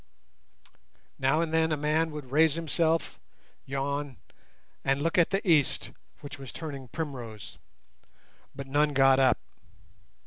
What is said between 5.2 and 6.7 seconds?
the east, which was